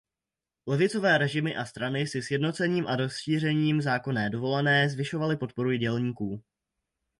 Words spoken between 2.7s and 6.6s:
a rozšířením zákonné dovolené zvyšovaly podporu dělníků.